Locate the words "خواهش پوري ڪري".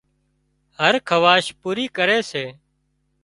1.07-2.19